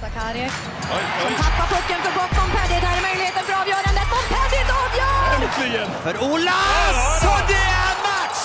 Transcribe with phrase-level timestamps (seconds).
[0.00, 0.52] Sakaric
[1.22, 2.32] som tappar pucken för gott.
[2.38, 4.06] Montpellier, där är möjligheten för avgörandet.
[4.14, 5.24] Montpellier avgör!
[5.34, 5.90] Äntligen!
[6.04, 7.24] För Olas!
[7.32, 8.42] Och det är match!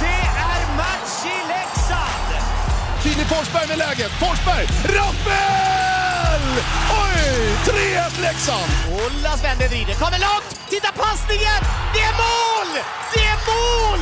[0.00, 0.20] Det
[0.50, 2.28] är match i Leksand!
[3.02, 4.12] Filip Forsberg med läget.
[4.22, 4.66] Forsberg!
[4.96, 6.44] Rappel!
[7.02, 7.24] Oj!
[7.66, 8.70] 3-1 Leksand!
[8.92, 10.48] Olas vänder, vrider, kommer långt!
[10.68, 11.60] Titta passningen!
[11.94, 12.70] Det är mål!
[13.14, 14.00] Det är mål!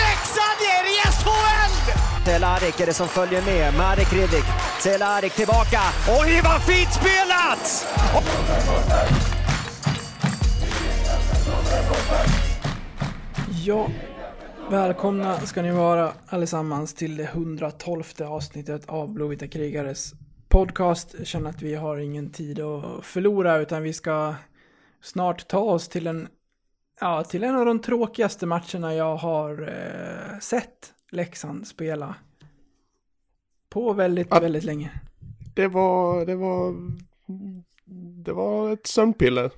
[0.00, 1.77] Leksand är i SHL!
[2.28, 3.74] Cehlárik är det som följer med.
[3.74, 4.44] Marek Hrivik.
[4.80, 5.80] Cehlárik tillbaka.
[6.20, 7.86] Oj, vad fint spelat!
[13.64, 13.88] Ja,
[14.70, 20.12] välkomna ska ni vara allesammans till det 112 avsnittet av Blåvita krigares
[20.48, 21.14] podcast.
[21.18, 24.34] Jag känner att vi har ingen tid att förlora utan vi ska
[25.02, 26.28] snart ta oss till en,
[27.00, 32.14] ja, till en av de tråkigaste matcherna jag har eh, sett Leksand spela.
[33.68, 34.40] På väldigt, Ja.
[34.40, 35.00] väldigt länge.
[35.54, 36.74] Det var, det var,
[38.24, 39.50] det var ett sömnpiller,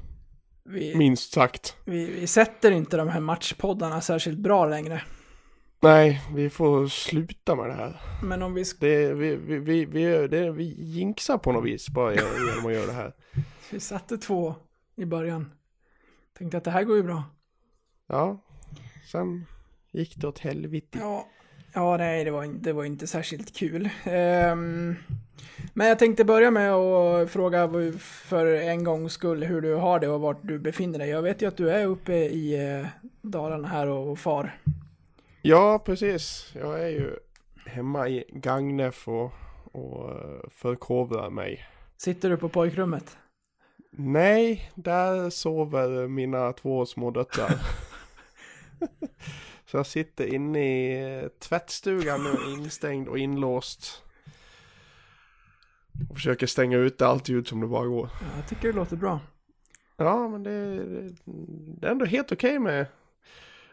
[0.65, 1.77] Vi, minst sagt.
[1.85, 5.03] vi, vi sätter inte de här matchpoddarna särskilt bra längre.
[5.83, 8.01] Nej, vi får sluta med det här.
[8.23, 11.89] Men om vi ska Det, vi, vi, vi, vi, det, vi jinxar på något vis
[11.89, 13.13] bara genom att göra det här.
[13.71, 14.55] Vi satte två
[14.97, 15.53] i början.
[16.39, 17.25] Tänkte att det här går ju bra.
[18.07, 18.39] Ja,
[19.13, 19.47] sen
[19.93, 20.99] gick det åt helvete.
[21.01, 21.27] Ja,
[21.75, 23.89] ja nej, det var, in- det var inte särskilt kul.
[24.05, 24.97] Ehm,
[25.75, 30.09] men jag tänkte börja med att fråga för en gångs skull hur du har det
[30.09, 31.09] och vart du befinner dig.
[31.09, 32.87] Jag vet ju att du är uppe i eh,
[33.23, 34.59] Dalarna här och far.
[35.43, 36.53] Ja, precis.
[36.55, 37.17] Jag är ju
[37.67, 39.33] hemma i Gagnef och,
[39.73, 41.65] och eh, förkovrar mig.
[41.97, 43.17] Sitter du på pojkrummet?
[43.93, 47.51] Nej, där sover mina två små döttrar.
[49.71, 54.03] Så jag sitter inne i eh, tvättstugan nu, instängd och inlåst.
[56.11, 58.11] Och försöker stänga ut allt ljud som det bara går.
[58.21, 59.21] Ja, jag tycker det låter bra.
[59.97, 60.85] Ja, men det,
[61.81, 62.87] det är ändå helt okej med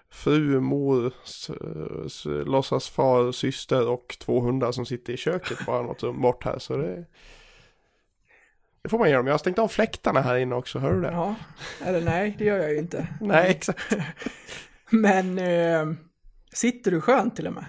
[0.10, 1.50] fru, mor, s,
[2.06, 6.60] s, låtsasfar, syster och två hundar som sitter i köket bara något rum bort här.
[6.60, 7.06] Så det,
[8.82, 9.22] det får man göra.
[9.22, 11.12] Men jag har stängt av fläktarna här inne också, hör du det?
[11.12, 11.36] Ja,
[11.86, 13.08] eller nej, det gör jag ju inte.
[13.22, 13.96] Nej, exakt.
[14.90, 15.94] Men eh,
[16.54, 17.66] sitter du skönt till och med?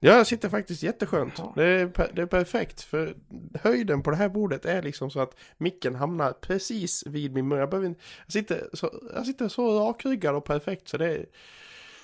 [0.00, 1.34] Ja, jag sitter faktiskt jätteskönt.
[1.36, 1.52] Ja.
[1.56, 3.14] Det, är, det är perfekt, för
[3.62, 7.58] höjden på det här bordet är liksom så att micken hamnar precis vid min mun.
[7.58, 11.26] Jag, behöver inte, jag, sitter, så, jag sitter så rakryggad och perfekt så det är,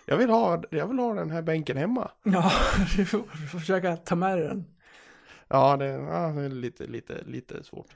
[0.07, 2.11] jag vill, ha, jag vill ha den här bänken hemma.
[2.23, 2.53] Ja,
[2.97, 4.65] du får, du får försöka ta med dig den.
[5.53, 7.87] Ja, det, ja, det är lite, lite, lite svårt.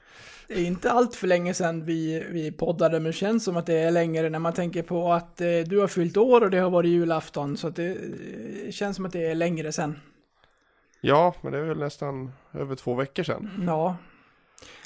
[0.47, 3.65] Det är inte allt för länge sedan vi, vi poddade, men det känns som att
[3.65, 6.57] det är längre när man tänker på att eh, du har fyllt år och det
[6.57, 7.85] har varit julafton, så att det
[8.65, 9.99] eh, känns som att det är längre sedan.
[11.01, 13.63] Ja, men det är väl nästan över två veckor sedan.
[13.67, 13.97] Ja.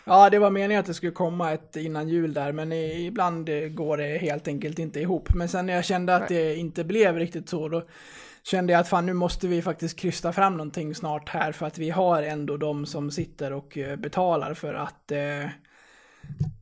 [0.06, 3.50] Ja, det var meningen att det skulle komma ett innan jul där, men i- ibland
[3.50, 5.34] eh, går det helt enkelt inte ihop.
[5.36, 7.84] Men sen när jag kände att det inte blev riktigt så, då
[8.44, 11.78] kände jag att fan nu måste vi faktiskt krysta fram någonting snart här, för att
[11.78, 15.50] vi har ändå de som sitter och eh, betalar för att eh,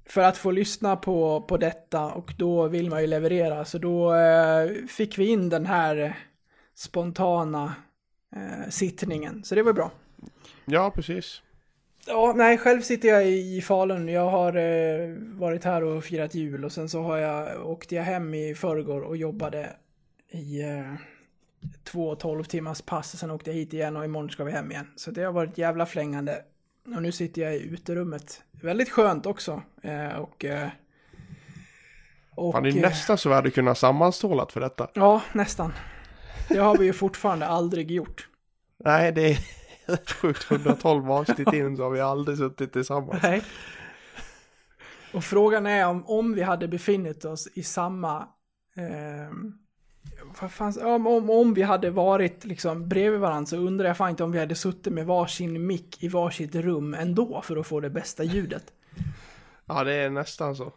[0.05, 3.65] för att få lyssna på, på detta och då vill man ju leverera.
[3.65, 6.17] Så då eh, fick vi in den här
[6.75, 7.75] spontana
[8.69, 9.44] sittningen.
[9.44, 9.91] Så det var bra.
[10.65, 11.41] Ja, precis.
[12.09, 14.07] Ja, nej, själv sitter jag i Falun.
[14.09, 18.03] Jag har eh, varit här och firat jul och sen så har jag, åkte jag
[18.03, 19.69] hem i förrgår och jobbade
[20.29, 20.94] i eh,
[21.84, 23.19] två 12 timmars pass.
[23.19, 24.88] Sen åkte jag hit igen och imorgon ska vi hem igen.
[24.95, 26.44] Så det har varit jävla flängande.
[26.95, 28.44] Och nu sitter jag i uterummet.
[28.51, 29.62] Väldigt skönt också.
[29.81, 30.45] Eh, och...
[30.45, 30.69] Eh,
[32.35, 34.88] och Fan, det är eh, nästan så vi hade kunnat sammanstrålat för detta.
[34.94, 35.73] Ja, nästan.
[36.50, 38.29] Det har vi ju fortfarande aldrig gjort.
[38.78, 39.39] Nej, det är
[39.85, 40.51] rätt sjukt.
[40.51, 43.24] 112 avsnitt in så har vi aldrig suttit tillsammans.
[43.24, 43.44] Nej.
[45.13, 48.18] Och frågan är om, om vi hade befunnit oss i samma...
[48.75, 49.31] Eh,
[50.41, 54.09] vad fan, om, om, om vi hade varit liksom bredvid varandra så undrar jag fan
[54.09, 57.79] inte om vi hade suttit med varsin mick i varsitt rum ändå för att få
[57.79, 58.63] det bästa ljudet.
[59.65, 60.74] Ja, det är nästan så.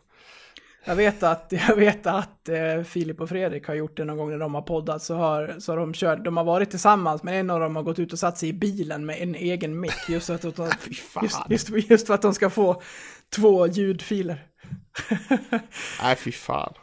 [0.85, 4.31] Jag vet att, jag vet att eh, Filip och Fredrik har gjort det någon gång
[4.31, 7.35] när de har poddat så har, så har de kört, de har varit tillsammans men
[7.35, 10.09] en av dem har gått ut och satt sig i bilen med en egen mick
[10.09, 10.71] just för att, de,
[11.23, 12.82] just, just, just för, att de ska få
[13.35, 14.44] två ljudfiler.
[16.03, 16.75] Nej, fy fan.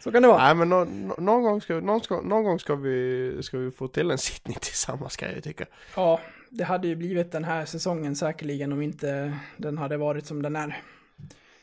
[0.00, 0.42] Så kan det vara.
[0.44, 3.70] Nej, men nå- nå- någon, gång ska, någon, ska, någon gång ska vi, ska vi
[3.70, 5.66] få till en sittning tillsammans kan jag ju tycka.
[5.96, 6.20] Ja,
[6.50, 10.56] det hade ju blivit den här säsongen säkerligen om inte den hade varit som den
[10.56, 10.82] är.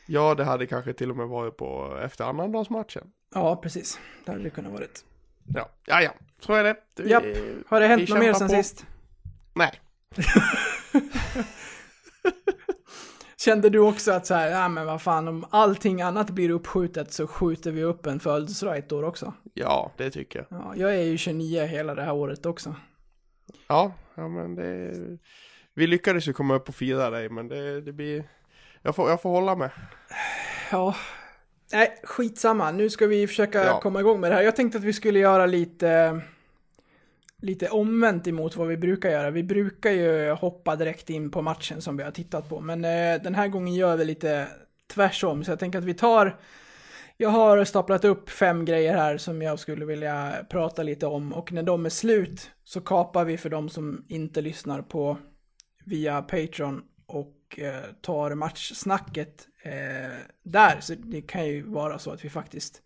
[0.06, 3.10] Ja, det hade kanske till och med varit på efter annandagsmatchen.
[3.34, 3.98] Ja, precis.
[4.24, 5.04] Det hade det kunnat varit.
[5.54, 6.10] Ja, ja, ja.
[6.40, 6.76] så är det.
[6.96, 7.24] Vi, Japp.
[7.66, 8.54] Har det hänt något mer sen på.
[8.54, 8.86] sist?
[9.54, 9.80] Nej.
[13.40, 17.12] Kände du också att så här, ja men vad fan, om allting annat blir uppskjutet
[17.12, 19.32] så skjuter vi upp en födelsedag ett år också?
[19.54, 20.60] Ja, det tycker jag.
[20.60, 22.74] Ja, jag är ju 29 hela det här året också.
[23.68, 24.92] Ja, ja men det...
[25.74, 28.24] Vi lyckades ju komma upp och fira dig, men det, det blir...
[28.82, 29.70] Jag får, jag får hålla med.
[30.72, 30.94] Ja,
[31.72, 32.70] nej, skitsamma.
[32.70, 33.80] Nu ska vi försöka Ja.
[33.80, 34.42] komma igång med det här.
[34.42, 36.20] Jag tänkte att vi skulle göra lite,
[37.42, 39.30] lite omvänt emot vad vi brukar göra.
[39.30, 43.22] Vi brukar ju hoppa direkt in på matchen som vi har tittat på, men eh,
[43.22, 44.48] den här gången gör vi lite
[44.94, 45.44] tvärsom.
[45.44, 46.38] Så jag tänker att vi tar
[47.20, 51.52] jag har staplat upp fem grejer här som jag skulle vilja prata lite om och
[51.52, 55.18] när de är slut så kapar vi för de som inte lyssnar på
[55.84, 60.80] via Patreon och eh, tar matchsnacket eh, där.
[60.80, 62.82] Så det kan ju vara så att vi faktiskt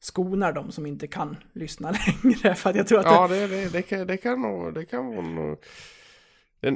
[0.00, 2.54] skonar de som inte kan lyssna längre.
[2.54, 4.74] För att jag tror att Ja, det, det, det, kan, det kan nog...
[4.74, 5.58] Det kan vara nog...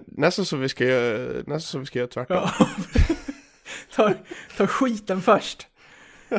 [0.07, 2.37] Nästan så vi ska göra, nästan så vi ska göra tvärtom.
[2.37, 2.53] Ja.
[3.95, 4.13] ta,
[4.57, 5.67] ta skiten först.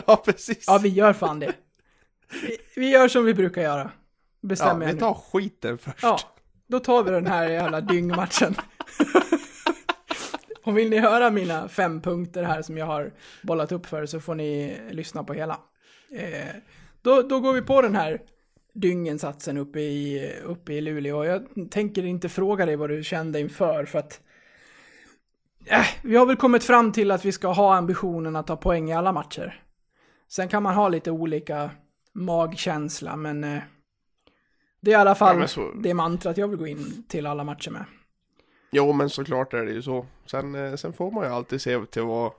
[0.08, 0.64] Ja, precis.
[0.68, 1.54] Ja, vi gör fan det.
[2.42, 3.84] Vi, vi gör som vi brukar göra.
[3.84, 3.90] Ja,
[4.42, 5.00] Bestämmer jag vi nu.
[5.00, 6.04] tar skiten först.
[6.04, 6.20] Ja,
[6.68, 8.56] då tar vi den här jävla dyngmatchen.
[10.64, 14.20] Och vill ni höra mina fem punkter här som jag har bollat upp för så
[14.20, 15.60] får ni lyssna på hela.
[16.12, 16.56] Eh,
[17.02, 18.22] då, då går vi på den här
[18.74, 21.26] dyngensatsen uppe i, uppe i Luleå.
[21.26, 24.22] Jag tänker inte fråga dig vad du kände inför för att
[25.66, 28.90] eh, vi har väl kommit fram till att vi ska ha ambitionen att ta poäng
[28.90, 29.62] i alla matcher.
[30.28, 31.70] Sen kan man ha lite olika
[32.14, 33.60] magkänsla men eh,
[34.80, 37.44] det är i alla fall Ja, så- det mantrat jag vill gå in till alla
[37.44, 37.86] matcher med.
[38.72, 40.06] Jo, men såklart är det ju så.
[40.26, 42.32] Sen, eh, sen får man ju alltid se till vad,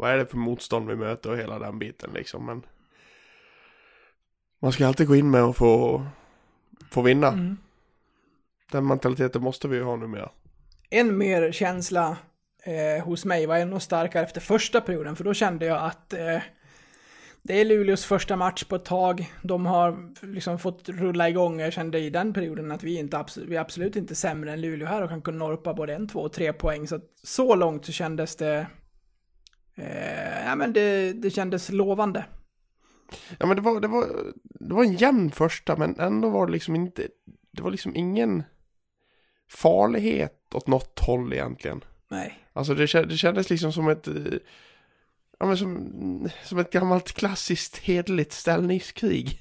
[0.00, 2.46] vad är det för motstånd vi möter och hela den biten liksom.
[2.46, 2.66] Men
[4.62, 6.06] man ska alltid gå in med och få,
[6.90, 7.28] få vinna.
[7.28, 7.56] Mm.
[8.72, 10.30] Den mentaliteten måste vi ju ha numera.
[10.90, 12.16] En mer känsla
[12.64, 16.38] eh, hos mig var ännu starkare efter första perioden, för då kände jag att eh,
[17.42, 19.32] det är Luleås första match på ett tag.
[19.42, 21.60] De har liksom fått rulla igång.
[21.60, 24.88] Jag kände i den perioden att vi, inte vi är absolut inte sämre än Luleå
[24.88, 26.88] här och kan kunna norpa både en, två och tre poäng.
[26.88, 28.66] Så att så långt så kändes det...
[29.74, 32.24] Eh, ja, men det, det kändes lovande.
[33.38, 34.06] Ja men det var, det var,
[34.44, 37.08] det var en jämn första men ändå var det liksom inte,
[37.50, 38.42] det var liksom ingen
[39.50, 41.84] farlighet åt något håll egentligen.
[42.08, 42.38] Nej.
[42.52, 44.08] Alltså det, det kändes liksom som ett,
[45.38, 49.40] ja men som, som ett gammalt klassiskt hederligt ställningskrig.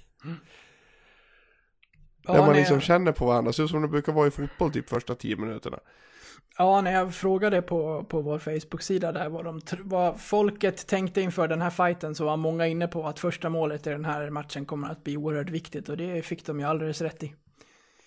[2.33, 4.89] Ja, där man liksom känner på varandra, så som det brukar vara i fotboll typ
[4.89, 5.79] första tio minuterna.
[6.57, 11.47] Ja, när jag frågade på, på vår Facebook-sida där vad, de, vad folket tänkte inför
[11.47, 14.65] den här fighten så var många inne på att första målet i den här matchen
[14.65, 17.35] kommer att bli oerhört viktigt och det fick de ju alldeles rätt i.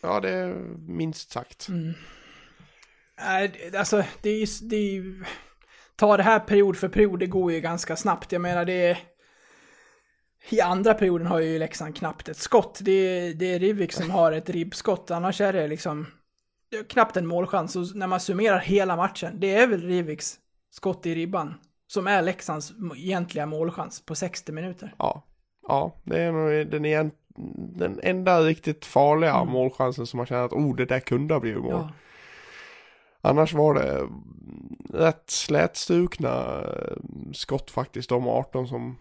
[0.00, 0.54] Ja det är
[0.88, 1.66] minst sagt.
[3.20, 4.04] Nej, det- alltså.
[4.22, 5.24] Det är ju
[5.96, 8.32] ta det här period för period, det går ju ganska snabbt.
[8.32, 8.98] Jag menar det är...
[10.50, 12.78] I andra perioden har ju Leksand knappt ett skott.
[12.82, 16.06] Det är, det är Rivik som har ett ribbskott, annars är det liksom
[16.88, 17.76] knappt en målchans.
[17.76, 20.38] Och när man summerar hela matchen, det är väl Riviks
[20.70, 21.54] skott i ribban
[21.86, 24.94] som är Leksands egentliga målchans på 60 minuter.
[24.98, 25.22] Ja,
[25.68, 27.10] ja det är nog den, igen,
[27.76, 31.62] den enda riktigt farliga målchansen som man känner att oh det där kunde ha blivit
[31.62, 31.72] mål.
[31.72, 31.92] Ja.
[33.20, 34.08] Annars var det
[34.98, 36.64] rätt slätstrukna
[37.32, 38.98] skott faktiskt, de 18 som,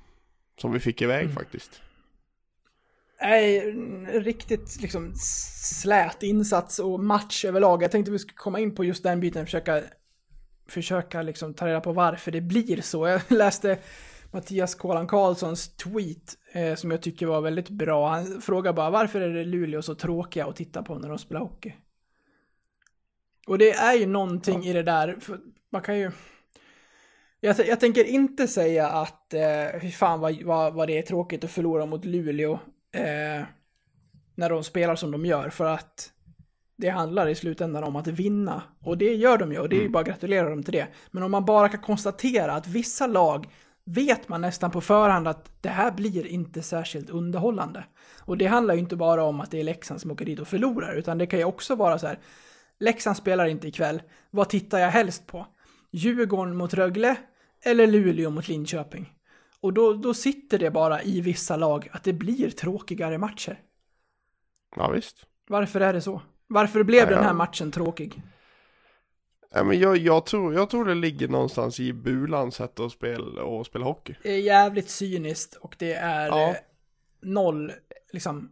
[0.61, 1.35] som vi fick iväg Mm.
[1.35, 1.81] faktiskt.
[3.21, 3.71] Nej,
[4.19, 7.83] riktigt liksom slät insats och match överlag.
[7.83, 9.83] Jag tänkte vi skulle komma in på just den biten, försöka,
[10.69, 13.07] försöka liksom ta reda på varför det blir så.
[13.07, 13.77] Jag läste
[14.31, 18.09] Mattias Kolan Karlssons tweet eh, som jag tycker var väldigt bra.
[18.09, 21.41] Han frågar bara varför är det Luleå så tråkiga att titta på när de spelar
[21.41, 21.73] hockey?
[23.47, 25.39] Och det är ju någonting i det där, för
[25.71, 26.11] man kan ju...
[27.43, 31.51] Jag, jag tänker inte säga att, eh, fan vad, vad, vad det är tråkigt att
[31.51, 32.53] förlora mot Luleå
[32.91, 33.43] eh,
[34.35, 36.11] när de spelar som de gör, för att
[36.77, 38.63] det handlar i slutändan om att vinna.
[38.79, 40.87] Och det gör de ju, och det är ju bara att gratulera dem till det.
[41.11, 43.47] Men om man bara kan konstatera att vissa lag
[43.85, 47.83] vet man nästan på förhand att det här blir inte särskilt underhållande.
[48.19, 50.47] Och det handlar ju inte bara om att det är Leksand som åker dit och
[50.47, 52.19] förlorar, utan det kan ju också vara så här,
[52.79, 55.47] Leksand spelar inte ikväll, vad tittar jag helst på?
[55.91, 57.17] Djurgården mot Rögle
[57.65, 59.13] eller Luleå mot Linköping?
[59.59, 63.59] Och då, då sitter det bara i vissa lag att det blir tråkigare matcher.
[64.75, 65.25] Ja visst.
[65.47, 66.21] Varför är det så?
[66.47, 67.33] Varför blev Ja, den här ja.
[67.33, 68.21] matchen tråkig?
[69.53, 73.43] Ja, men jag, jag, tror, jag tror det ligger någonstans i Bulans sätt att spela,
[73.43, 74.15] och spela hockey.
[74.23, 76.49] Det är jävligt cyniskt och det är Ja.
[76.49, 76.55] eh,
[77.21, 77.71] noll,
[78.13, 78.51] liksom,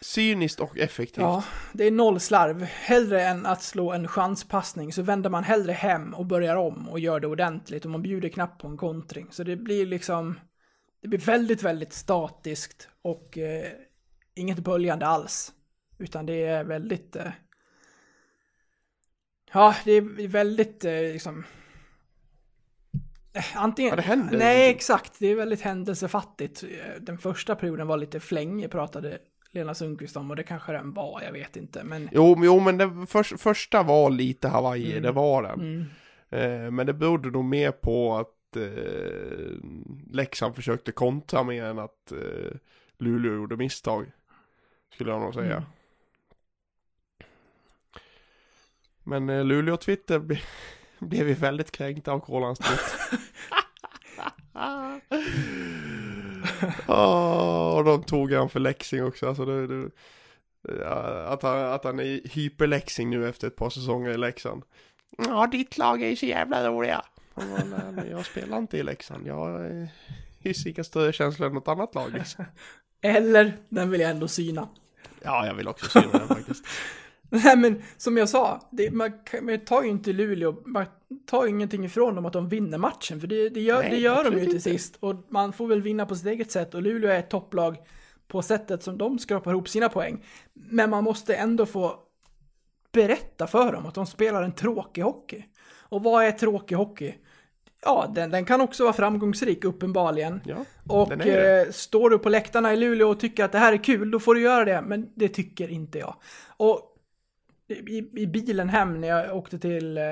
[0.00, 1.22] cyniskt och effektivt.
[1.22, 2.62] Ja, det är noll slarv.
[2.62, 7.00] Hellre än att slå en chanspassning så vänder man hellre hem och börjar om och
[7.00, 9.26] gör det ordentligt och man bjuder knappt på en kontring.
[9.30, 10.40] Så det blir liksom,
[11.02, 13.72] det blir väldigt, väldigt statiskt och eh,
[14.34, 15.52] inget böljande alls.
[15.98, 17.32] Utan det är väldigt, eh,
[19.52, 21.44] ja, det är väldigt eh, liksom,
[23.32, 24.02] eh, Antingen...
[24.06, 25.18] Ja, Nej, exakt.
[25.18, 26.64] Det är väldigt händelsefattigt.
[27.00, 29.18] Den första perioden var lite flängig, pratade
[29.52, 31.84] Lena Sundqvist om, och det kanske den var, jag vet inte.
[31.84, 35.02] Men Jo, jo men det för, första var lite Hawaii, Mm.
[35.02, 35.60] det var den.
[35.60, 35.84] mm,
[36.32, 38.62] Eh, men det berodde nog mer på att eh,
[40.10, 42.50] Leksand försökte kontra mer än att eh,
[42.98, 44.12] Luleå gjorde misstag.
[44.94, 45.56] Skulle jag nog säga.
[45.56, 45.62] Mm.
[49.04, 50.38] Men eh, Luleå Twitter ble,
[50.98, 52.94] blev vi väldigt kränkta av Kolan Street.
[56.88, 59.28] Åh, och de tog han för läxing också.
[59.28, 59.90] Alltså det, det,
[61.28, 64.62] att, han, att han är hyperläxing nu efter ett par säsonger i Leksand.
[65.18, 67.02] Ja, ditt lag är ju så jävla roliga.
[67.34, 69.26] Jag, bara, "Nej, men jag spelar inte i Leksand.
[69.26, 69.70] Jag
[70.40, 72.12] hyser inga större känslor än något annat lag.
[72.12, 72.44] Liksom.
[73.02, 74.68] Eller, den vill jag ändå syna.
[75.22, 76.64] Ja, jag vill också syna den faktiskt.
[77.44, 80.86] Nej men som jag sa, det, man, man tar ju inte Luleå, man
[81.26, 83.96] tar ju ingenting ifrån dem att de vinner matchen, för det, det gör, Nej, det
[83.96, 84.60] gör de ju till inte.
[84.60, 84.96] sist.
[85.00, 87.76] Och man får väl vinna på sitt eget sätt, och Luleå är ett topplag
[88.28, 90.24] på sättet som de skrapar ihop sina poäng.
[90.52, 91.94] Men man måste ändå få
[92.92, 95.44] berätta för dem att de spelar en tråkig hockey.
[95.78, 97.14] Och vad är tråkig hockey?
[97.82, 100.40] Ja, den, den kan också vara framgångsrik uppenbarligen.
[100.44, 100.56] Ja,
[100.88, 104.10] Och eh, står du på läktarna i Luleå och tycker att det här är kul,
[104.10, 104.82] då får du göra det.
[104.82, 106.14] Men det tycker inte jag.
[106.56, 106.89] Och
[107.70, 110.04] i, i bilen hem när jag åkte till, eh,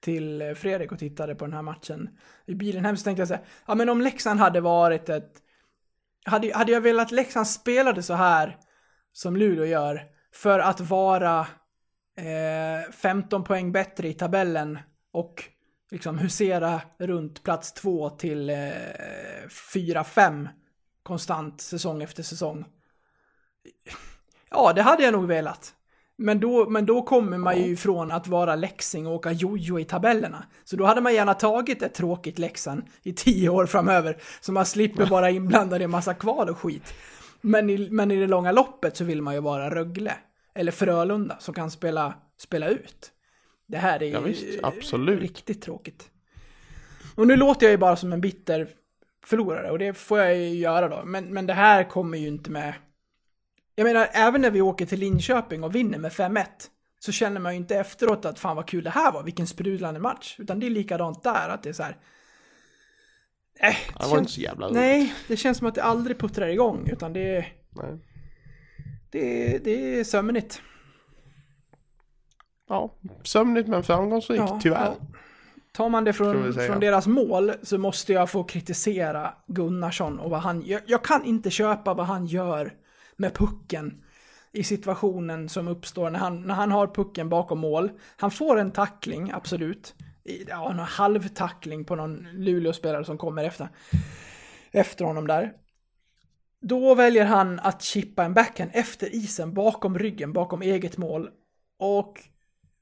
[0.00, 2.18] till Fredrik och tittade på den här matchen.
[2.46, 5.32] I bilen hem så tänkte jag så här, ja men om Leksand hade varit ett...
[6.24, 8.58] Hade, hade jag velat att Leksand spelade så här
[9.12, 11.40] som Luleå gör för att vara
[12.16, 14.78] eh, 15 poäng bättre i tabellen
[15.12, 15.44] och
[15.90, 18.56] liksom husera runt plats 2 till eh,
[19.74, 20.48] 4-5
[21.02, 22.64] konstant säsong efter säsong.
[24.50, 25.74] Ja, det hade jag nog velat.
[26.16, 29.84] Men då, men då kommer man ju ifrån att vara läxing och åka jojo i
[29.84, 30.44] tabellerna.
[30.64, 34.16] Så då hade man gärna tagit ett tråkigt Leksand i tio år framöver.
[34.40, 36.94] Så man slipper vara inblandad i en massa kval och skit.
[37.40, 40.12] Men i, men i det långa loppet så vill man ju vara Rögle.
[40.54, 43.12] Eller Frölunda som kan spela, spela ut.
[43.66, 45.20] Det här är Ja, visst, absolut.
[45.20, 46.10] riktigt tråkigt.
[47.14, 48.68] Och nu låter jag ju bara som en bitter
[49.26, 51.02] förlorare och det får jag ju göra då.
[51.04, 52.74] Men, men det här kommer ju inte med.
[53.74, 56.44] Jag menar, även när vi åker till Linköping och vinner med 5-1
[56.98, 60.00] så känner man ju inte efteråt att fan vad kul det här var, vilken sprudlande
[60.00, 60.36] match.
[60.38, 61.96] Utan det är likadant där, att det är så här.
[63.60, 64.74] Äh, Det var inte så jävla roligt.
[64.76, 67.98] Nej, det känns som att det aldrig puttrar igång, utan det är, Nej.
[69.10, 70.62] det det är sömnigt.
[72.68, 74.84] Ja, sömnigt men framgångsrikt, Ja, tyvärr.
[75.00, 75.06] ja.
[75.72, 80.40] Tar man det från, från deras mål så måste jag få kritisera Gunnarsson och vad
[80.40, 82.72] han jag, jag kan inte köpa vad han gör
[83.16, 84.04] med pucken
[84.52, 87.90] i situationen som uppstår när han, när han har pucken bakom mål.
[88.16, 89.94] Han får en tackling, absolut.
[90.48, 93.68] Ja, en halvtackling på någon Luleå-spelare som kommer efter,
[94.70, 95.52] efter honom där.
[96.60, 101.30] Då väljer han att chippa en backhand efter isen, bakom ryggen, bakom eget mål.
[101.78, 102.20] Och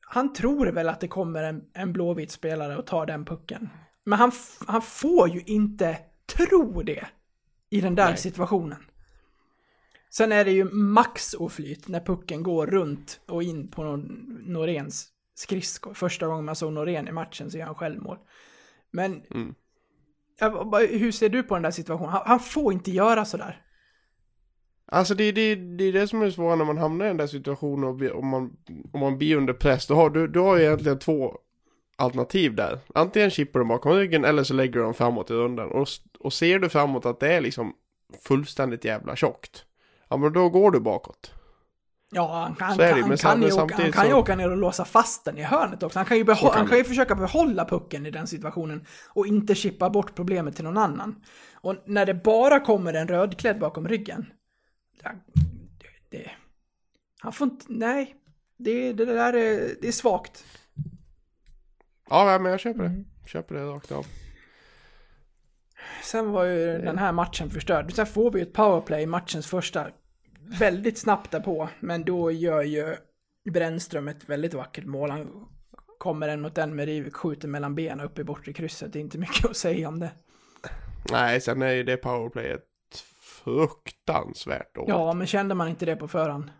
[0.00, 3.68] han tror väl att det kommer en, en blåvit spelare och tar den pucken.
[4.04, 4.32] Men han,
[4.66, 5.98] han får ju inte
[6.36, 7.06] tro det
[7.70, 8.16] i den där Nej.
[8.16, 8.84] situationen.
[10.14, 15.08] Sen är det ju max oflyt när pucken går runt och in på Nor- Noréns
[15.34, 15.94] skridskor.
[15.94, 18.18] Första gången man såg Norén i matchen så gör han självmål.
[18.90, 19.54] Men Mm.
[20.90, 22.10] hur ser du på den där situationen?
[22.10, 23.62] Han, han får inte göra sådär.
[24.86, 27.26] Alltså det, det, det är det som är svårt när man hamnar i den där
[27.26, 28.56] situationen och om man,
[28.92, 29.86] om man blir under press.
[29.86, 31.38] Då har, du, du har ju egentligen två
[31.96, 32.78] alternativ där.
[32.94, 35.68] Antingen chippar du bakom ryggen eller så lägger du dem framåt i rundan.
[35.72, 35.88] Och,
[36.18, 37.72] och ser du framåt att det är liksom
[38.28, 39.64] fullständigt jävla tjockt.
[40.12, 41.32] Ja men då går du bakåt.
[42.14, 44.50] Ja, han, är det, kan, han, kan, ju åka, han kan ju så- åka ner
[44.50, 45.98] och låsa fast den i hörnet också.
[45.98, 48.86] Han kan ju, Så beho- kan han kan ju försöka behålla pucken i den situationen
[49.08, 51.24] och inte chippa bort problemet till någon annan.
[51.54, 54.26] Och när det bara kommer en rödklädd bakom ryggen,
[55.02, 55.10] det,
[56.18, 56.30] det,
[57.20, 58.16] han får inte, nej,
[58.56, 60.44] det, det där är, det är svagt.
[62.10, 62.88] Ja men jag köper det.
[62.88, 63.04] Mm.
[63.26, 64.06] Köper det rakt av.
[66.02, 67.92] Sen var ju den här matchen förstörd.
[67.92, 69.86] Sen får vi ett powerplay i matchens första.
[70.46, 72.96] Väldigt snabbt därpå, men då gör ju
[73.50, 75.10] Brännström ett väldigt vackert mål.
[75.10, 75.46] Han
[75.98, 78.92] kommer en mot en med Rivik, skjuter mellan benen upp i bortre krysset.
[78.92, 80.10] Det är inte mycket att säga om det.
[81.10, 82.64] Nej sen är ju det powerplayet
[83.44, 84.88] fruktansvärt dåligt.
[84.88, 86.50] Ja, men kände man inte det på förhand?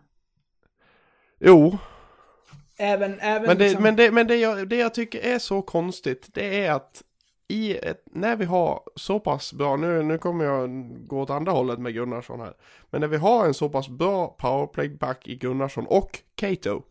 [1.39, 1.77] Jo,
[2.77, 3.83] Även, även men, det, liksom...
[3.83, 7.03] men, det, men det, jag, det jag tycker är så konstigt, det är att
[7.47, 10.69] i ett, när vi har så pass bra, nu, nu kommer jag
[11.07, 12.53] gå åt andra hållet med Gunnarsson här,
[12.89, 16.83] men när vi har en så pass bra powerplayback i Gunnarsson och Cato,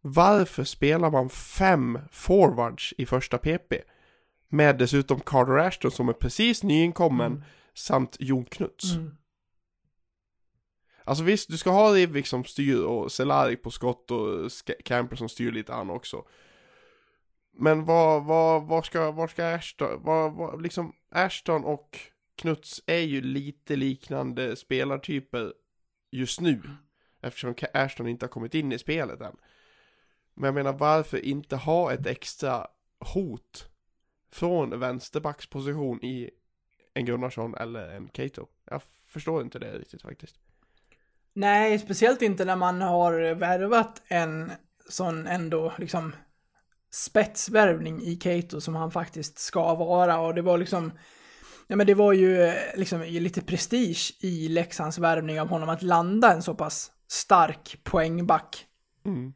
[0.00, 3.74] varför spelar man fem forwards i första PP?
[4.48, 7.44] Med dessutom Carter Ashton som är precis nyinkommen Mm.
[7.74, 8.92] samt Jon Knuts.
[8.92, 9.16] Mm.
[11.04, 14.50] Alltså visst, du ska ha Rivik som styr och Selari på skott och
[14.84, 16.24] Camper som styr lite han också.
[17.52, 21.98] Men vad, vad, vad ska, vad ska Ashton, vad, vad, liksom Ashton och
[22.36, 25.52] Knuts är ju lite liknande spelartyper
[26.10, 26.62] just nu.
[27.20, 29.36] Eftersom Ka- Ashton inte har kommit in i spelet än.
[30.34, 32.66] Men jag menar varför inte ha ett extra
[33.14, 33.68] hot
[34.30, 36.30] från vänsterbacksposition i
[36.94, 38.46] en Gunnarsson eller en Cato?
[38.64, 40.38] Jag förstår inte det riktigt faktiskt.
[41.32, 44.52] Nej, speciellt inte när man har värvat en
[44.88, 46.12] sån ändå liksom
[46.94, 50.92] spetsvärvning i Cato som han faktiskt ska vara och det var liksom
[51.66, 55.82] Ja men det var ju eh, liksom lite prestige i Leksands värvning av honom att
[55.82, 58.66] landa en så pass stark poängback.
[59.04, 59.32] Mm.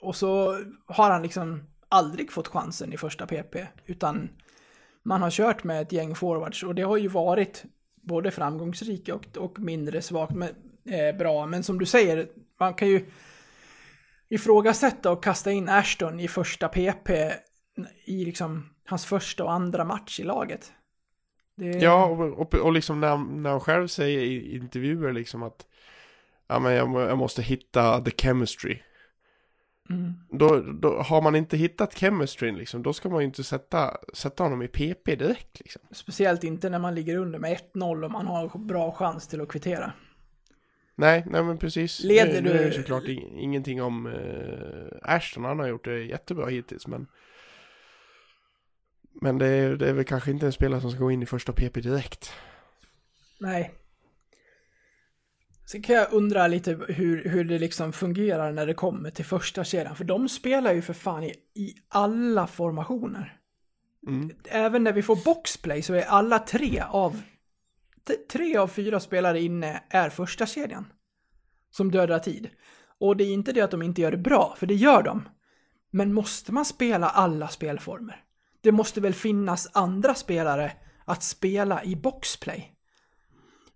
[0.00, 3.56] Och så har han liksom aldrig fått chansen i första PP
[3.86, 4.30] utan
[5.02, 7.64] man har kört med ett gäng forwards och det har ju varit
[8.02, 10.48] både framgångsrikt och, och mindre svagt men,
[10.84, 11.46] eh, bra.
[11.46, 12.28] Men som du säger,
[12.60, 13.06] man kan ju
[14.34, 17.10] ifrågasätta och kasta in Ashton i första PP
[18.04, 20.72] i liksom hans första och andra match i laget.
[21.56, 25.66] Det, Ja, och, och, och liksom när, när han själv säger i intervjuer liksom att
[26.46, 28.78] Ja men jag, jag måste hitta the chemistry.
[29.90, 30.12] Mm.
[30.30, 34.42] Då, då har man inte hittat chemistryn liksom, då ska man ju inte sätta, sätta
[34.42, 35.82] honom i PP direkt liksom.
[35.90, 39.48] Speciellt inte när man ligger under med 1-0 och man har bra chans till att
[39.48, 39.92] kvittera.
[40.94, 42.00] Nej, nej men precis.
[42.04, 45.84] Leder nu, nu är det du- såklart ing- ingenting om eh, Ashton, han har gjort
[45.84, 47.06] det jättebra hittills men
[49.20, 51.26] Men det är, det är väl kanske inte en spelare som ska gå in i
[51.26, 52.32] första PP direkt.
[53.40, 53.72] Nej.
[55.66, 59.64] Sen kan jag undra lite hur, hur det liksom fungerar när det kommer till första
[59.64, 59.96] kedjan.
[59.96, 63.38] För de spelar ju för fan i, i alla formationer.
[64.06, 64.30] Mm.
[64.44, 67.22] Även när vi får boxplay så är alla tre av
[68.32, 70.86] tre av fyra spelare inne är första kedjan
[71.70, 72.50] Som dödar tid.
[73.00, 75.28] Och det är inte det att de inte gör det bra, för det gör de.
[75.90, 78.24] Men måste man spela alla spelformer?
[78.60, 80.72] Det måste väl finnas andra spelare
[81.04, 82.72] att spela i boxplay?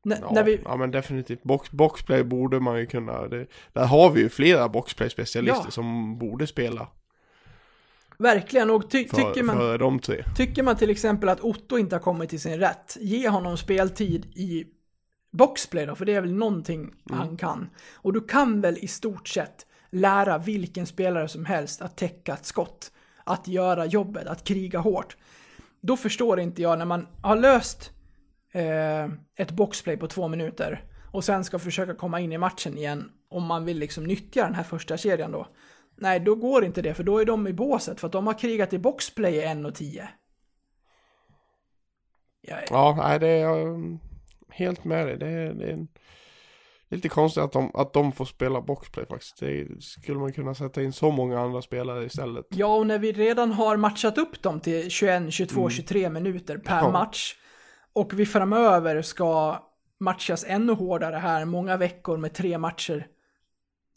[0.06, 1.42] N- Ja, vi, ja men definitivt.
[1.42, 3.28] Box, boxplay borde man ju kunna.
[3.28, 5.70] Det, där har vi ju flera boxplay-specialister Ja.
[5.70, 6.88] som borde spela
[8.18, 10.24] verkligen, och ty, för, tycker, man, för de tre.
[10.36, 14.26] tycker man till exempel att Otto inte har kommit till sin rätt, ge honom speltid
[14.34, 14.64] i
[15.32, 17.70] boxplay då, för det är väl någonting han kan.
[17.94, 22.46] Och du kan väl i stort sett lära vilken spelare som helst att täcka ett
[22.46, 22.92] skott,
[23.24, 25.16] att göra jobbet, att kriga hårt.
[25.80, 27.90] Då förstår inte jag när man har löst
[28.52, 29.04] eh,
[29.36, 33.44] ett boxplay på två minuter och sen ska försöka komma in i matchen igen om
[33.44, 35.46] man vill liksom nyttja den här första kedjan då.
[35.96, 38.38] Nej, då går inte det för då är de i båset för att de har
[38.38, 40.08] krigat i boxplay i 1 och 10.
[42.40, 43.98] Jag, Ja, nej det är jag mm,
[44.48, 45.16] helt med dig.
[45.18, 45.86] Det är, det är
[46.88, 49.40] lite konstigt att de, att de får spela boxplay faktiskt.
[49.40, 52.46] Det skulle man kunna sätta in så många andra spelare istället.
[52.48, 56.78] Ja, och när vi redan har matchat upp dem till 21, 22, 23 minuter per
[56.78, 56.90] Ja.
[56.90, 57.34] match
[57.92, 59.62] och vi framöver ska
[60.00, 63.06] matchas ännu hårdare här, många veckor med tre matcher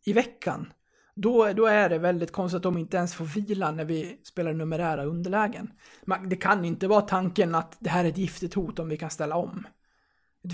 [0.06, 0.74] i veckan,
[1.22, 4.54] då, då är det väldigt konstigt att de inte ens får vila när vi spelar
[4.54, 5.72] numerära underlägen.
[6.06, 8.98] Man, det kan inte vara tanken att det här är ett giftigt hot om vi
[8.98, 9.68] kan ställa om.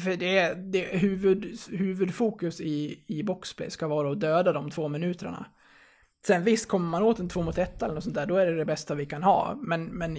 [0.03, 4.71] För det är, det är huvud, huvudfokus i, i boxplay ska vara att döda de
[4.71, 5.45] två minuterna.
[6.27, 8.45] Sen visst, kommer man åt en två mot ett eller något sånt där, då är
[8.45, 9.57] det det bästa vi kan ha.
[9.61, 10.17] Men, men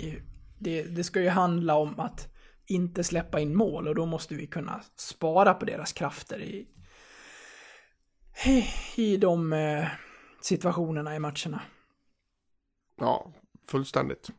[0.58, 2.28] det, det ska ju handla om att
[2.66, 6.66] inte släppa in mål och då måste vi kunna spara på deras krafter i,
[8.46, 8.64] i,
[8.96, 9.86] i de eh,
[10.46, 11.62] situationerna i matcherna.
[13.00, 13.32] Ja,
[13.68, 14.30] fullständigt.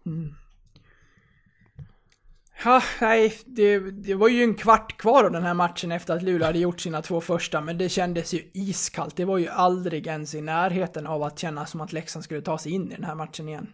[2.63, 6.23] Ja, nej, det, det var ju en kvart kvar av den här matchen efter att
[6.23, 9.15] Luleå hade gjort sina två första, men det kändes ju iskallt.
[9.15, 12.57] Det var ju aldrig ens i närheten av att känna som att Leksand skulle ta
[12.57, 13.69] sig in i den här matchen igen.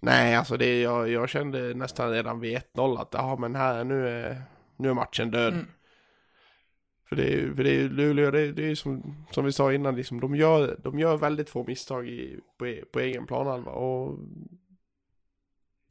[0.00, 4.08] Nej, alltså det, jag, jag kände nästan redan vid 1-0 att ja, men här, nu
[4.08, 4.42] är,
[4.76, 5.52] nu är matchen död.
[5.52, 5.66] Mm.
[7.08, 9.16] För det är ju, för det är ju Luleå, det är, det är ju som,
[9.30, 12.84] som vi sa innan, liksom, de, gör, de gör väldigt få misstag i, på, e-
[12.92, 14.18] på egen planhalva och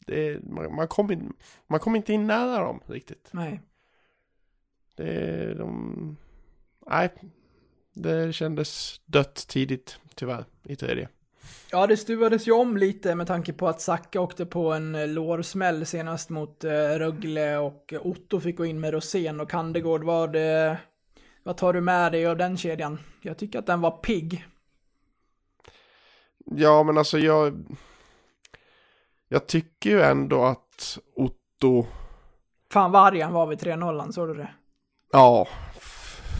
[0.06, 1.20] det man, man kommer
[1.68, 3.30] man kommer inte in nära dem riktigt.
[3.32, 3.62] Nej.
[4.96, 6.18] Det, de,
[6.88, 7.10] nej,
[7.94, 11.10] det kändes dött tidigt tyvärr i tredje.
[11.72, 15.08] Ja, det stuvades ju om lite med tanke på att Zacka åkte på en eh,
[15.08, 20.04] lårsmäll senast mot eh, Rögle och Otto fick gå in med Rosén och Kandegård.
[20.04, 20.76] Vad, eh,
[21.46, 23.00] vad tar du med dig av den kedjan?
[23.22, 24.46] Jag tycker att den var pigg.
[26.46, 27.66] Ja, men alltså jag...
[29.28, 31.88] Jag tycker ju ändå att Otto...
[32.72, 34.54] Fan vad arg han var vid 3-0, såg du det?
[35.12, 35.48] Ja,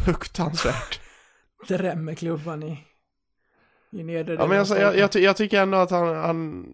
[0.06, 1.02] fruktansvärt.
[1.68, 2.84] Drämmer klubban i,
[3.92, 6.16] i nedre Ja, men alltså, jag, jag, jag tycker ändå att han...
[6.16, 6.74] Han,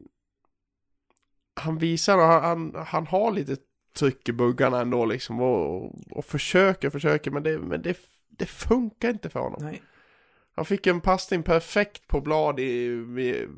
[1.53, 3.57] han visar han, han, han har lite
[3.99, 7.97] tryck i buggarna ändå liksom och, och försöker, försöker men det, men det,
[8.41, 9.59] det funkar inte för honom.
[9.63, 9.83] Nej.
[10.55, 13.49] Han fick en passning perfekt på blad i, vid,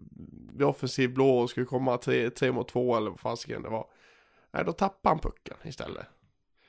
[0.54, 3.88] vid offensiv blå och skulle komma tre, tre mot två eller vad fasiken det var.
[4.54, 6.06] Nej, då tappade han pucken istället.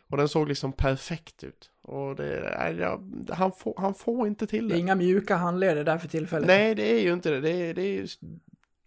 [0.09, 1.71] Och den såg liksom perfekt ut.
[1.83, 3.01] Och det, nej, ja,
[3.35, 6.47] han, får, han får inte till Det är inga mjuka handleder där för tillfället.
[6.47, 7.41] Nej, det är ju inte det.
[7.41, 8.07] Det är, det är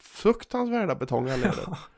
[0.01, 1.77] fruktansvärda betonghandleder.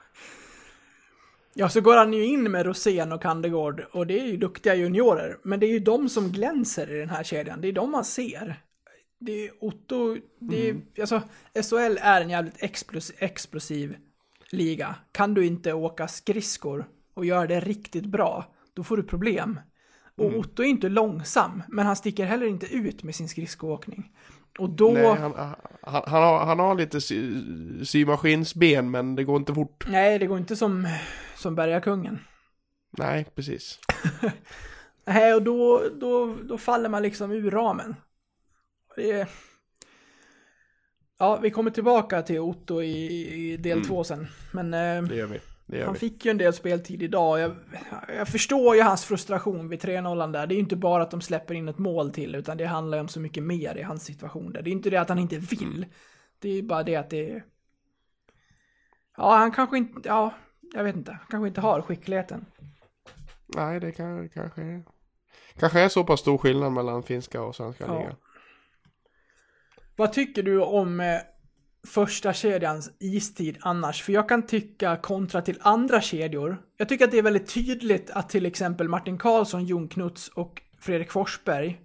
[1.53, 4.75] Ja, så går han ju in med Rosén och Kandegård och det är ju duktiga
[4.75, 5.37] juniorer.
[5.43, 7.61] Men det är ju de som glänser i den här kedjan.
[7.61, 8.63] Det är de man ser.
[9.19, 10.85] Det är Otto, det är, Mm.
[11.01, 11.21] alltså
[11.53, 13.95] SHL är en jävligt explos, explosiv
[14.51, 14.95] liga.
[15.11, 19.59] Kan du inte åka skridskor och göra det riktigt bra, då får du problem.
[20.19, 20.39] Och Mm.
[20.39, 24.11] Otto är inte långsam, men han sticker heller inte ut med sin skridskoåkning.
[24.59, 24.91] Och då...
[24.91, 25.55] Nej, han, han,
[26.07, 27.33] han, har, han har lite sy,
[27.85, 29.85] symaskinsben men det går inte fort.
[29.89, 30.87] Nej, det går inte som,
[31.35, 32.19] som Bergakungen.
[32.97, 33.79] Nej, precis.
[35.05, 37.95] Nej, och då, då, då faller man liksom ur ramen.
[38.97, 39.27] Är...
[41.19, 44.27] Ja, vi kommer tillbaka till Otto i, i del två sen.
[44.51, 45.39] Men eh, Det gör vi.
[45.85, 47.39] Han fick ju en del speltid idag.
[47.39, 47.55] Jag,
[48.17, 50.47] jag förstår ju hans frustration vid 3-0 där.
[50.47, 52.97] Det är ju inte bara att de släpper in ett mål till, utan det handlar
[52.97, 54.61] ju om så mycket mer i hans situation där.
[54.61, 55.85] Det är inte det att han inte vill.
[56.39, 57.43] Det är ju bara det att det är...
[59.17, 60.09] Ja, han kanske inte...
[60.09, 60.33] Ja,
[60.73, 61.11] jag vet inte.
[61.11, 62.45] Han kanske inte har skickligheten.
[63.55, 64.83] Nej, det kan, kanske är...
[65.59, 67.99] Kanske är så pass stor skillnad mellan finska och svenska Ja.
[67.99, 68.15] ligan.
[69.95, 71.19] Vad tycker du om eh,
[71.87, 74.03] första kedjans istid annars?
[74.03, 76.61] För jag kan tycka kontra till andra kedjor.
[76.77, 80.61] Jag tycker att det är väldigt tydligt att till exempel Martin Karlsson, Jon Knuts och
[80.79, 81.81] Fredrik Forsberg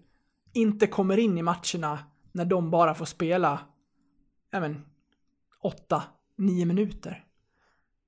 [0.52, 1.98] inte kommer in i matcherna
[2.32, 3.60] när de bara får spela,
[4.50, 4.84] ja men,
[5.60, 6.02] åtta,
[6.36, 7.24] nio minuter.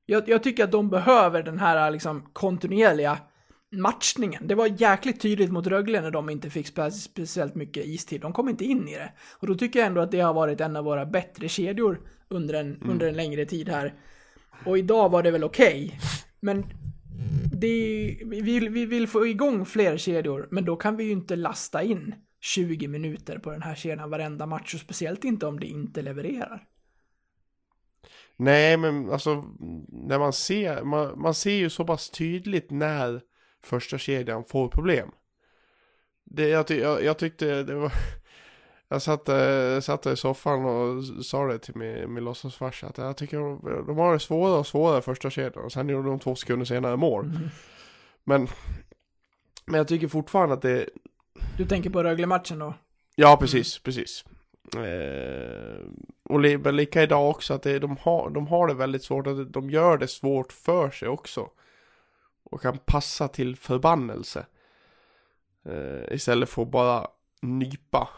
[0.07, 3.19] Jag, jag tycker att de behöver den här liksom kontinuerliga
[3.73, 4.47] matchningen.
[4.47, 8.21] Det var jäkligt tydligt mot Rögle när de inte fick spe speciellt mycket istid.
[8.21, 9.13] De kom inte in i det.
[9.39, 12.55] Och då tycker jag ändå att det har varit en av våra bättre kedjor under
[12.55, 13.95] en, under en längre tid här.
[14.67, 16.01] Och idag var det väl okej.
[16.41, 16.65] Men
[17.53, 21.83] det, vi, vi vill få igång fler kedjor, men då kan vi ju inte lasta
[21.83, 26.03] in 20 minuter på den här kedjan varenda match, och speciellt inte om det inte
[26.03, 26.65] levererar.
[28.37, 29.45] Nej, men alltså
[29.89, 33.21] när man ser, man, man ser ju så pass tydligt när
[33.67, 35.11] första kedjan får problem.
[36.25, 37.93] Det, jag, ty, jag, jag tyckte det var,
[38.89, 43.17] jag satt, eh, satt i soffan och sa det till min, min låtsasfarsa att jag
[43.17, 46.35] tycker de, de har det svårare och svårare första kedjan och sen gjorde de två
[46.35, 47.31] sekunder senare mål.
[48.25, 48.49] Men,
[49.65, 50.89] men jag tycker fortfarande att det,
[51.57, 52.75] Du tänker på Rögle-matchen då?
[53.15, 54.25] Ja, precis, precis.
[54.77, 55.87] Eh,
[56.25, 59.71] och lika idag också att det, de, har, de har det väldigt svårt, att de
[59.71, 61.51] gör det svårt för sig också.
[62.51, 64.47] Och kan passa till förbannelse.
[65.65, 67.09] Eh, istället för att bara
[67.43, 68.09] nypa.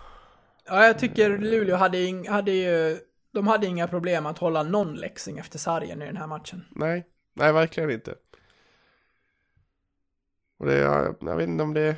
[0.66, 2.98] Ja, jag tycker Luleå hade, ing, hade ju...
[3.30, 6.64] De hade inga problem att hålla någon läxing efter sargen i den här matchen.
[6.70, 8.14] Nej, nej verkligen inte.
[10.58, 11.96] Och det, jag, jag vet inte om det...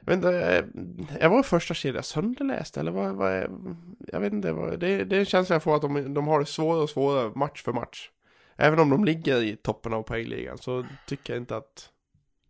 [0.00, 0.64] Jag vet inte, eh,
[1.20, 3.50] jag var första kedja sönderläst eller vad, vad är,
[3.98, 6.40] Jag vet inte, vad, det, det är en känsla jag får att de, de har
[6.40, 8.10] det svårare och svårare match för match.
[8.62, 11.90] Även om de ligger i toppen av poängligan så tycker jag inte att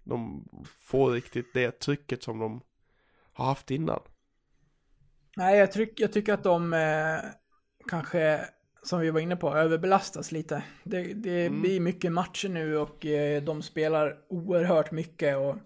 [0.05, 0.49] de
[0.81, 2.61] får riktigt det trycket som de
[3.33, 4.01] har haft innan.
[5.37, 7.19] Nej, jag, tryck, jag tycker att de eh,
[7.89, 8.41] kanske,
[8.83, 10.63] som vi var inne på, överbelastas lite.
[10.85, 11.61] Det, det Mm.
[11.63, 15.57] blir mycket matcher nu och eh, de spelar oerhört mycket och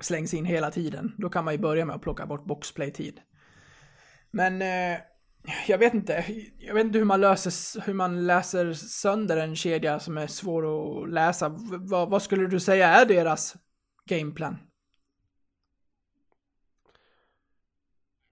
[0.00, 1.14] slängs in hela tiden.
[1.18, 3.20] Då kan man ju börja med att plocka bort boxplay-tid.
[4.30, 5.00] Men eh,
[5.66, 6.24] jag vet inte.
[6.58, 10.62] Jag vet inte hur man löser, hur man läser sönder en kedja som är svår
[11.02, 11.48] att läsa.
[11.48, 11.56] V-
[12.08, 13.56] vad- skulle du säga är deras
[14.04, 14.58] gameplan?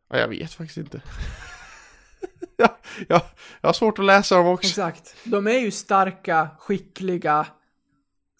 [0.09, 1.03] Ja, jag vet faktiskt inte.
[2.57, 3.23] ja, ja,
[3.61, 4.69] jag har svårt att läsa dem också.
[4.69, 5.17] Exakt.
[5.25, 7.47] De är ju starka, skickliga,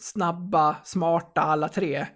[0.01, 2.07] snabba, smarta alla tre.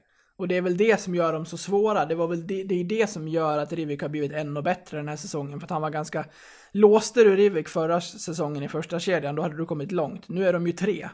[0.40, 2.06] Och det är väl det som gör dem så svåra.
[2.06, 4.96] Det, var väl det, det är det som gör att Rivik har blivit ännu bättre
[4.96, 5.60] den här säsongen.
[5.60, 6.24] För att han var ganska...
[6.72, 10.28] Låste du Rivik förra säsongen i första kedjan, då hade du kommit långt.
[10.28, 11.08] Nu är de ju tre.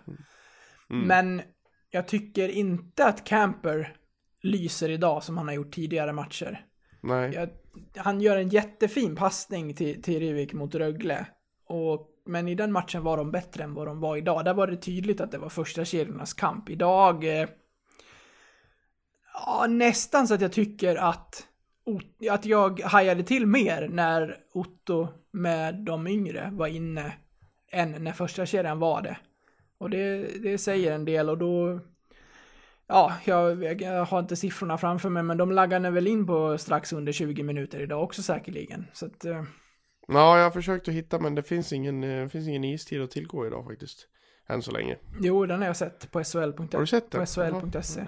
[0.90, 1.06] Mm.
[1.08, 1.42] Men
[1.90, 3.96] jag tycker inte att Camper
[4.42, 6.64] lyser idag som han har gjort tidigare matcher.
[7.02, 7.34] Nej.
[7.34, 7.48] Jag,
[7.96, 11.26] han gör en jättefin passning till, till Rivik mot Rögle.
[11.68, 14.44] Och, men i den matchen var de bättre än vad de var idag.
[14.44, 16.70] Där var det tydligt att det var första kedjornas kamp.
[16.70, 17.40] Idag...
[17.40, 17.48] Eh,
[19.46, 21.46] ja, nästan så att jag tycker att,
[22.30, 27.14] att jag hajade till mer när Otto med de yngre var inne
[27.72, 29.16] än när första kedjan var det.
[29.78, 31.80] Och det, det säger en del och då...
[32.88, 36.92] Ja, jag, jag har inte siffrorna framför mig, men de laggade väl in på strax
[36.92, 38.86] under 20 minuter idag också säkerligen.
[38.92, 39.42] Så att, eh,
[40.08, 43.10] Ja, jag har försökt att hitta men det finns ingen, eh, finns ingen istid att
[43.10, 44.08] tillgå idag faktiskt.
[44.48, 44.96] Än så länge.
[45.20, 46.76] jo, den har jag sett på SHL.se.
[46.76, 47.20] Har du sett den?
[47.20, 48.06] På SHL.se.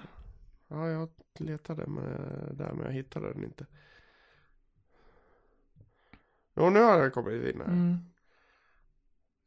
[0.68, 2.20] Ja, jag letade med,
[2.52, 3.66] där men jag hittade den inte.
[6.56, 7.72] Jo, nu har den kommit in här.
[7.72, 7.98] Mm.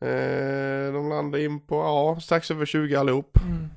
[0.01, 3.37] Eh, de landar in på, ja, strax över 20 allihop.
[3.43, 3.67] Mm.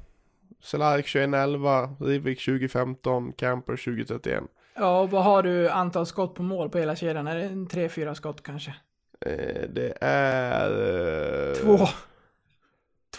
[0.61, 4.45] Cehlarik 2111, Rivik 2015, Camper 2031.
[4.75, 7.27] Ja, och vad har du antal skott på mål på hela kedjan?
[7.27, 8.75] Är det en tre, fyra skott kanske?
[9.21, 10.71] Eh, det är...
[11.51, 11.79] Eh, Två.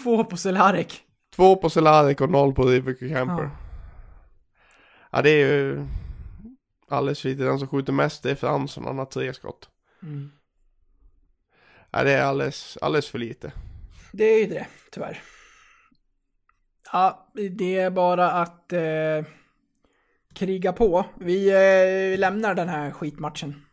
[0.04, 1.02] Två på Cehlárik.
[1.36, 3.44] Två på Cehlarik och noll på Rivik och Camper.
[3.44, 3.65] Ja.
[5.16, 5.22] Ja.
[5.22, 5.88] det är ju
[6.88, 7.44] alldeles för lite.
[7.44, 9.70] Den som skjuter mest det är Fransson, han har tre skott.
[10.04, 10.32] Mm.
[11.92, 13.52] Ja, det är alldeles, alldeles för lite.
[14.12, 15.22] Det är ju det, tyvärr.
[16.92, 19.26] Ja, det är bara att eh,
[20.34, 21.06] kriga på.
[21.20, 23.66] Vi eh, lämnar den här skitmatchen.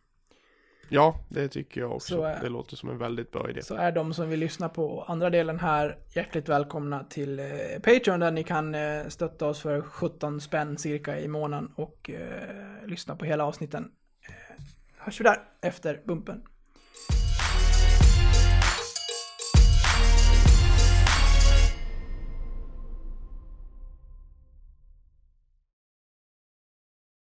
[0.93, 2.15] Ja, det tycker jag också.
[2.15, 3.63] Så, eh, det låter som en väldigt bra idé.
[3.63, 7.47] Så är de som vill lyssna på andra delen här hjärtligt välkomna till eh,
[7.83, 12.87] Patreon där ni kan eh, stötta oss för 17 spänn cirka i månaden och eh,
[12.87, 13.91] lyssna på hela avsnitten.
[14.29, 14.65] Eh,
[14.97, 16.43] hörs vi där efter bumpen.